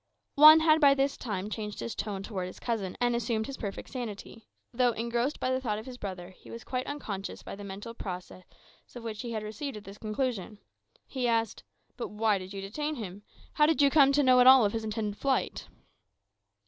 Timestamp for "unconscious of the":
6.87-7.63